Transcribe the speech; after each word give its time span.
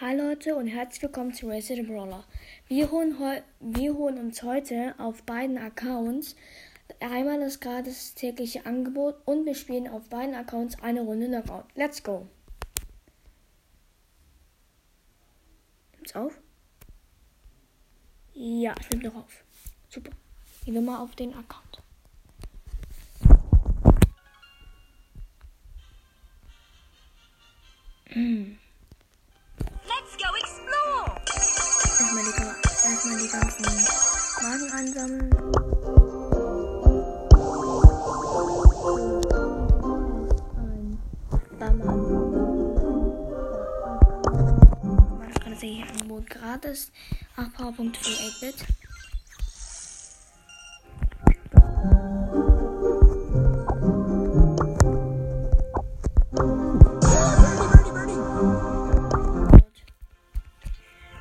Hi 0.00 0.16
Leute 0.16 0.54
und 0.54 0.68
herzlich 0.68 1.02
willkommen 1.02 1.34
zu 1.34 1.48
Resident 1.48 1.88
Brawler. 1.88 2.22
Wir 2.68 2.88
holen, 2.92 3.16
wir 3.58 3.94
holen 3.94 4.18
uns 4.18 4.44
heute 4.44 4.94
auf 4.96 5.24
beiden 5.24 5.58
Accounts 5.58 6.36
einmal 7.00 7.40
das 7.40 7.58
gratis 7.58 8.14
tägliche 8.14 8.64
Angebot 8.64 9.16
und 9.24 9.44
wir 9.44 9.56
spielen 9.56 9.88
auf 9.88 10.08
beiden 10.08 10.36
Accounts 10.36 10.80
eine 10.80 11.00
Runde 11.00 11.26
Knockout. 11.26 11.64
Let's 11.74 12.00
go! 12.00 12.28
Nimmt's 15.96 16.14
auf? 16.14 16.38
Ja, 18.34 18.76
es 18.78 18.90
nimmt 18.90 19.02
noch 19.02 19.16
auf. 19.16 19.42
Super. 19.88 20.12
Gehen 20.64 20.74
wir 20.74 20.80
mal 20.80 21.02
auf 21.02 21.16
den 21.16 21.34
Account. 21.34 21.82
Gratis. 46.58 46.90
8 47.36 47.54
Powerpunkte 47.54 48.00
für 48.00 48.10
8-Bit. 48.10 48.66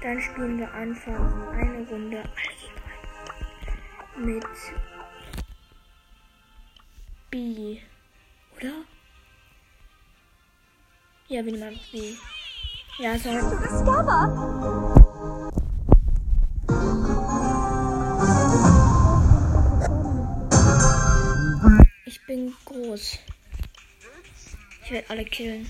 Dann 0.01 0.21
spielen 0.21 0.59
wir 0.59 0.73
einfach 0.73 1.51
eine 1.51 1.87
Runde 1.89 2.23
mit 4.17 4.45
B. 7.29 7.79
Oder? 8.55 8.73
Ja, 11.27 11.43
wir 11.45 11.51
nehmen 11.51 11.63
einfach 11.63 11.91
B. 11.91 12.15
Ja, 12.99 13.17
so. 13.19 13.29
Ich 24.87 24.93
werde 24.93 25.09
alle 25.09 25.25
killen. 25.25 25.69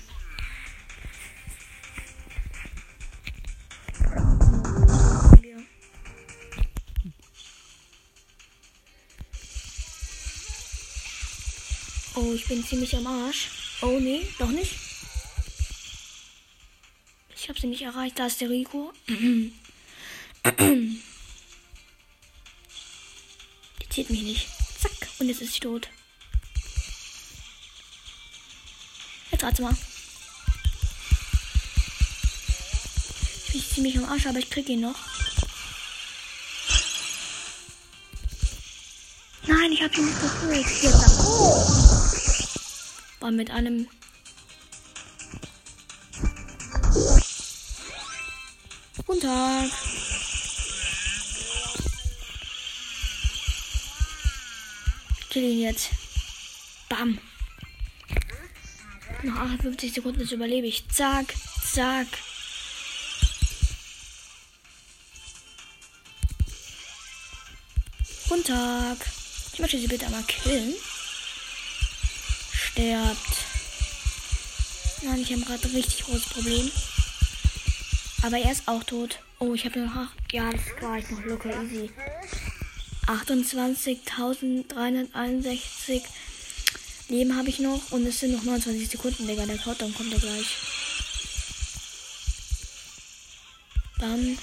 Oh, 12.14 12.32
ich 12.32 12.46
bin 12.46 12.64
ziemlich 12.64 12.96
am 12.96 13.08
Arsch. 13.08 13.48
Oh, 13.82 13.98
nee, 13.98 14.24
doch 14.38 14.50
nicht. 14.50 14.76
Ich 17.34 17.48
habe 17.48 17.58
sie 17.58 17.66
nicht 17.66 17.82
erreicht. 17.82 18.20
Da 18.20 18.26
ist 18.26 18.40
der 18.40 18.50
Rico. 18.50 18.92
Die 19.08 19.52
zieht 23.90 24.10
mich 24.10 24.22
nicht. 24.22 24.46
Zack. 24.78 25.08
Und 25.18 25.26
jetzt 25.26 25.42
ist 25.42 25.54
sie 25.54 25.60
tot. 25.60 25.88
Rate 29.40 29.62
mal. 29.62 29.74
Ich 33.46 33.52
bin 33.52 33.62
ziemlich 33.62 33.98
am 33.98 34.04
Arsch, 34.06 34.26
aber 34.26 34.38
ich 34.38 34.50
krieg 34.50 34.68
ihn 34.68 34.80
noch. 34.80 34.96
Nein, 39.46 39.72
ich 39.72 39.82
habe 39.82 39.94
ihn 39.96 40.06
nicht 40.06 40.20
geholt. 40.20 40.66
Jetzt. 40.82 41.20
Oh 41.20 41.88
war 43.20 43.30
mit 43.30 43.50
einem 43.50 43.88
Guten 49.06 49.20
Tag. 49.20 49.70
Kill 55.30 55.42
ihn 55.44 55.60
jetzt. 55.60 55.90
Bam. 56.88 57.18
Noch 59.22 59.36
58 59.36 59.92
Sekunden 59.92 60.18
bis 60.18 60.32
überlebe 60.32 60.66
ich. 60.66 60.88
Zack, 60.88 61.34
zack. 61.72 62.06
Guten 68.28 68.44
Tag. 68.44 68.98
Ich 69.52 69.58
möchte 69.58 69.78
sie 69.78 69.88
bitte 69.88 70.06
einmal 70.06 70.22
killen 70.24 70.74
stirbt. 72.78 73.44
Nein, 75.02 75.20
ich 75.20 75.32
habe 75.32 75.42
gerade 75.42 75.68
ein 75.68 75.74
richtig 75.74 76.04
großes 76.04 76.28
Problem. 76.28 76.70
Aber 78.22 78.38
er 78.38 78.52
ist 78.52 78.68
auch 78.68 78.84
tot. 78.84 79.18
Oh, 79.40 79.54
ich 79.54 79.64
habe 79.64 79.80
noch. 79.80 80.10
Ja, 80.32 80.50
das 80.50 80.60
war 80.80 80.98
ich 80.98 81.10
noch 81.10 81.24
locker 81.24 81.50
easy. 81.62 81.90
28.361 83.06 86.02
Leben 87.08 87.34
habe 87.34 87.48
ich 87.48 87.58
noch 87.58 87.90
und 87.90 88.06
es 88.06 88.20
sind 88.20 88.32
noch 88.32 88.42
29 88.42 88.86
Sekunden, 88.86 89.26
Digga. 89.26 89.46
Der 89.46 89.56
Countdown 89.56 89.94
kommt 89.94 90.12
ja 90.12 90.18
gleich. 90.18 90.46
Dann 93.98 94.38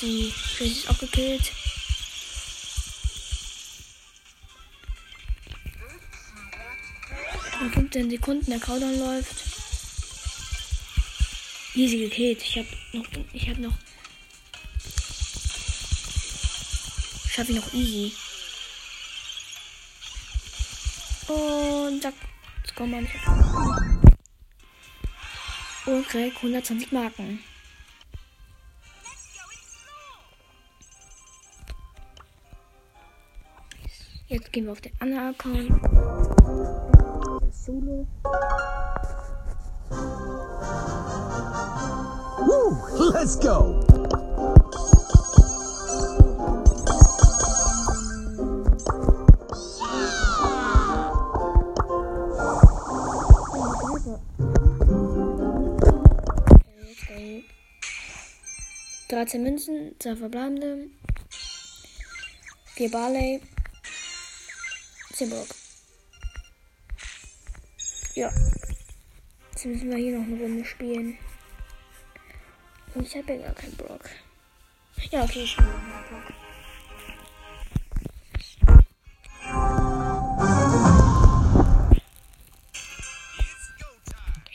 die 0.00 0.32
Tracy 0.56 0.70
ist 0.70 0.88
auch 0.88 0.98
gekillt. 0.98 1.52
Noch 7.60 7.72
15 7.74 8.10
Sekunden, 8.10 8.50
der 8.50 8.60
Countdown 8.60 8.98
läuft. 8.98 9.34
Easy 11.74 11.98
gekillt. 11.98 12.42
Ich 12.42 12.56
hab 12.56 12.66
noch. 12.94 13.04
Ich 13.34 13.48
hab 13.48 13.58
noch. 13.58 13.74
Schaffe 17.28 17.52
ich 17.52 17.58
noch 17.58 17.74
easy. 17.74 18.12
Und 21.30 22.02
zack. 22.02 22.14
Jetzt 22.62 22.74
kommen 22.74 22.92
wir 22.92 23.00
nicht. 23.02 23.14
Und 25.86 26.08
krieg 26.08 26.34
120 26.36 26.90
Marken. 26.90 27.38
Jetzt 34.26 34.52
gehen 34.52 34.64
wir 34.64 34.72
auf 34.72 34.80
den 34.80 34.92
anderen 35.00 35.34
Account. 35.34 35.70
Solo. 37.52 38.06
Woo! 42.38 43.12
Let's 43.12 43.38
go! 43.38 43.79
Dreizehn 59.20 59.42
Münzen, 59.42 59.94
zwei 59.98 60.16
verbleibende, 60.16 60.88
vier 62.74 62.90
Barley, 62.90 63.42
zehn 65.12 65.28
Block. 65.28 65.48
Ja. 68.14 68.32
Jetzt 69.52 69.66
müssen 69.66 69.90
wir 69.90 69.98
hier 69.98 70.18
noch 70.18 70.26
eine 70.26 70.40
Runde 70.40 70.64
spielen. 70.64 71.18
Und 72.94 73.06
ich 73.06 73.14
habe 73.14 73.34
ja 73.34 73.42
gar 73.42 73.54
keinen 73.56 73.76
Block. 73.76 74.08
Ja, 75.10 75.22
okay, 75.24 75.42
ich 75.42 75.52
spiele 75.52 75.68
noch 75.68 75.74
einen 75.74 76.08
Block. 76.08 76.32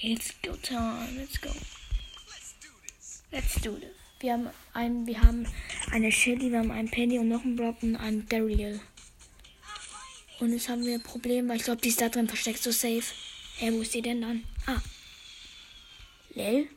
It's 0.02 0.34
go 0.42 0.56
time. 0.64 1.12
Let's 1.18 1.40
go. 1.40 1.52
Let's 3.32 3.62
do 3.62 3.78
this. 3.78 4.05
Wir 4.26 4.34
haben 4.34 4.50
ein, 4.74 5.06
wir 5.06 5.22
haben 5.22 5.46
eine 5.92 6.12
Shelly, 6.12 6.52
wir 6.52 6.58
haben 6.58 6.72
einen 6.72 6.90
Penny 6.90 7.20
und 7.20 7.28
noch 7.28 7.44
einen 7.44 7.56
Block 7.56 7.84
und 7.84 7.96
einen 7.96 8.28
Daryl. 8.28 8.80
Und 10.40 10.52
jetzt 10.52 10.68
haben 10.68 10.84
wir 10.84 10.96
ein 10.96 11.04
Problem, 11.04 11.48
weil 11.48 11.58
ich 11.58 11.64
glaube, 11.64 11.80
die 11.80 11.90
ist 11.90 12.02
da 12.02 12.10
drin 12.10 12.28
versteckt, 12.28 12.58
so 12.58 12.72
safe. 12.72 13.04
Hä, 13.58 13.72
wo 13.72 13.84
ist 13.84 13.92
sie 13.92 14.02
denn 14.02 14.22
dann? 14.22 14.44
Ah. 14.66 14.82
Lel? 16.34 16.68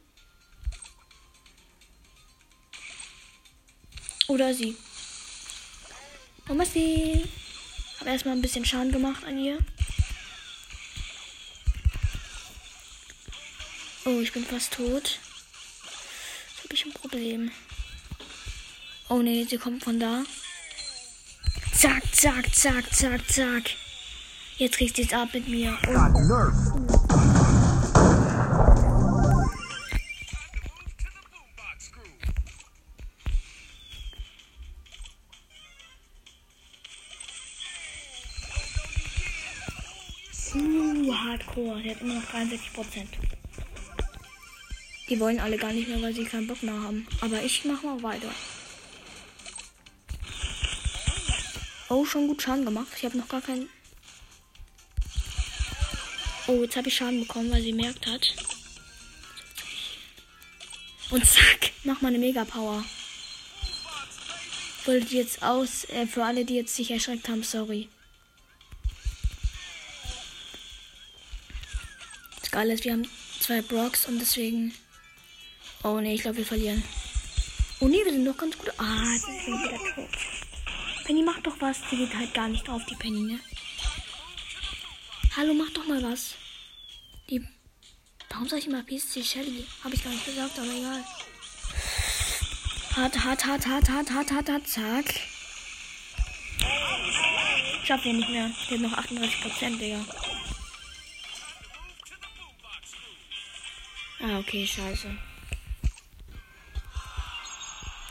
Oder 4.26 4.52
sie. 4.52 4.76
Mama 6.48 6.66
sie. 6.66 7.24
Habe 8.00 8.10
erstmal 8.10 8.34
ein 8.34 8.42
bisschen 8.42 8.66
Schaden 8.66 8.92
gemacht 8.92 9.24
an 9.24 9.38
ihr. 9.38 9.56
Oh, 14.04 14.20
ich 14.20 14.34
bin 14.34 14.44
fast 14.44 14.74
tot. 14.74 15.18
Habe 16.68 16.74
ich 16.74 16.84
ein 16.84 16.92
Problem. 16.92 17.50
Oh 19.08 19.22
nee, 19.22 19.46
sie 19.48 19.56
kommt 19.56 19.82
von 19.82 19.98
da. 19.98 20.22
Zack, 21.72 22.02
zack, 22.12 22.54
zack, 22.54 22.94
zack, 22.94 23.26
zack. 23.30 23.70
Jetzt 24.58 24.78
du 24.98 25.02
es 25.02 25.12
ab 25.14 25.30
mit 25.32 25.48
mir. 25.48 25.78
Oh. 25.86 25.92
Uh, 40.54 41.14
Hardcore. 41.14 41.82
Der 41.82 41.94
hat 41.94 42.02
immer 42.02 42.14
noch 42.14 42.30
63 42.30 42.72
Prozent. 42.74 43.08
Die 45.08 45.18
wollen 45.20 45.40
alle 45.40 45.56
gar 45.56 45.72
nicht 45.72 45.88
mehr, 45.88 46.02
weil 46.02 46.14
sie 46.14 46.24
keinen 46.24 46.46
Bock 46.46 46.62
mehr 46.62 46.74
haben. 46.74 47.06
Aber 47.20 47.42
ich 47.42 47.64
mach 47.64 47.82
mal 47.82 48.02
weiter. 48.02 48.30
Oh, 51.88 52.04
schon 52.04 52.28
gut 52.28 52.42
Schaden 52.42 52.66
gemacht. 52.66 52.88
Ich 52.96 53.04
habe 53.04 53.16
noch 53.16 53.28
gar 53.28 53.40
keinen. 53.40 53.68
Oh, 56.46 56.62
jetzt 56.62 56.76
habe 56.76 56.88
ich 56.88 56.96
Schaden 56.96 57.20
bekommen, 57.20 57.50
weil 57.50 57.62
sie 57.62 57.72
merkt 57.72 58.06
hat. 58.06 58.34
Und 61.10 61.24
zack, 61.24 61.70
mach 61.84 62.02
mal 62.02 62.08
eine 62.08 62.18
Mega 62.18 62.44
Power. 62.44 62.84
Wollte 64.84 65.14
jetzt 65.14 65.42
aus, 65.42 65.84
äh, 65.84 66.06
für 66.06 66.24
alle, 66.24 66.44
die 66.44 66.56
jetzt 66.56 66.76
sich 66.76 66.90
erschreckt 66.90 67.28
haben, 67.28 67.42
sorry. 67.42 67.88
Das 72.40 72.50
Geile 72.50 72.74
ist, 72.74 72.84
wir 72.84 72.92
haben 72.92 73.08
zwei 73.40 73.62
Brocks 73.62 74.06
und 74.06 74.18
deswegen. 74.18 74.74
Oh 75.84 76.00
ne, 76.00 76.14
ich 76.14 76.22
glaube, 76.22 76.38
wir 76.38 76.46
verlieren. 76.46 76.82
Oh 77.80 77.86
ne, 77.86 77.98
wir 78.04 78.12
sind 78.12 78.24
doch 78.24 78.36
ganz 78.36 78.58
gut. 78.58 78.72
Ah, 78.78 79.04
sind 79.04 79.46
wir 79.46 79.54
wieder 79.54 79.94
tot. 79.94 80.08
Penny, 81.04 81.22
mach 81.22 81.40
doch 81.40 81.54
was. 81.60 81.78
Die 81.90 81.96
geht 81.96 82.14
halt 82.14 82.34
gar 82.34 82.48
nicht 82.48 82.66
drauf, 82.66 82.82
die 82.90 82.96
Penny, 82.96 83.20
ne? 83.20 83.40
Hallo, 85.36 85.54
mach 85.54 85.70
doch 85.70 85.86
mal 85.86 86.02
was. 86.02 86.34
Die. 87.30 87.46
Warum 88.30 88.48
soll 88.48 88.58
ich 88.58 88.66
immer 88.66 88.82
PSC 88.82 89.22
Shelly? 89.22 89.64
Habe 89.84 89.94
ich 89.94 90.04
gar 90.04 90.10
nicht 90.10 90.26
gesagt, 90.26 90.58
aber 90.58 90.68
egal. 90.68 91.04
Hart, 92.96 93.24
hart, 93.24 93.46
hart, 93.46 93.66
hart, 93.66 93.88
hart, 93.88 94.10
hart, 94.10 94.32
hart, 94.32 94.48
hart, 94.50 94.68
zack. 94.68 95.14
Schaffen 97.84 98.04
wir 98.04 98.12
nicht 98.14 98.28
mehr. 98.28 98.50
Wir 98.68 98.76
haben 98.76 98.82
noch 98.82 98.98
38 98.98 99.40
Prozent, 99.40 99.80
Digga. 99.80 100.04
Ah, 104.20 104.38
okay, 104.40 104.66
scheiße. 104.66 105.27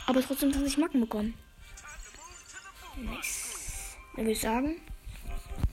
Aber 0.08 0.22
trotzdem 0.22 0.50
20 0.50 0.78
Marken 0.78 1.00
bekommen. 1.00 1.34
Nice. 2.96 3.94
Dann 4.16 4.24
würde 4.24 4.32
ich 4.32 4.40
sagen, 4.40 4.80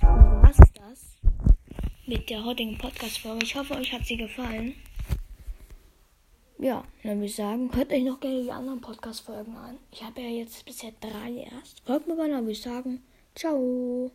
was 0.01 0.59
ist 0.59 0.73
das? 0.77 1.17
Mit 2.05 2.29
der 2.29 2.43
heutigen 2.43 2.77
Podcast-Folge. 2.77 3.45
Ich 3.45 3.55
hoffe, 3.55 3.75
euch 3.75 3.93
hat 3.93 4.05
sie 4.05 4.17
gefallen. 4.17 4.75
Ja, 6.59 6.83
dann 7.03 7.13
würde 7.15 7.27
ich 7.27 7.35
sagen, 7.35 7.73
hört 7.73 7.93
euch 7.93 8.03
noch 8.03 8.19
gerne 8.19 8.43
die 8.43 8.51
anderen 8.51 8.81
Podcast-Folgen 8.81 9.55
an. 9.55 9.77
Ich 9.91 10.03
habe 10.03 10.21
ja 10.21 10.27
jetzt 10.27 10.65
bisher 10.65 10.91
drei 10.99 11.47
erst. 11.53 11.81
Folgt 11.85 12.05
mir 12.07 12.17
gerne, 12.17 12.33
dann 12.33 12.43
würde 12.43 12.51
ich 12.51 12.61
sagen, 12.61 13.01
ciao. 13.35 14.11